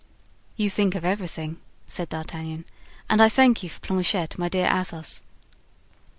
[0.55, 2.65] "You think of everything," said D'Artagnan;
[3.07, 5.21] "and I thank you for Planchet, my dear Athos."